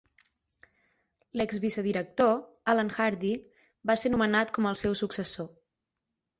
[1.41, 2.33] L'ex-vicedirector,
[2.75, 3.35] Allan Hardy,
[3.93, 5.55] va ser nomenat com el seu successor.